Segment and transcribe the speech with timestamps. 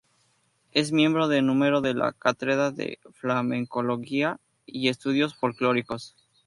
[0.71, 6.15] Es miembro de número de la Cátedra de Flamencología y estudios folclóricos.